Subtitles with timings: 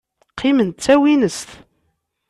[0.31, 1.49] Qqiment d tawinest.